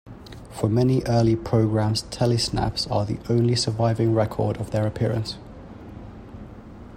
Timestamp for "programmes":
1.35-2.01